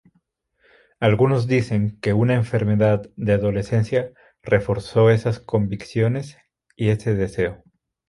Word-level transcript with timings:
Algunos 0.99 1.45
dicen 1.45 1.99
que 1.99 2.13
una 2.13 2.33
enfermedad 2.33 3.11
de 3.17 3.33
adolescencia 3.33 4.11
reforzó 4.41 5.11
esas 5.11 5.39
convicciones 5.39 6.37
y 6.75 6.89
ese 6.89 7.13
deseo. 7.13 7.63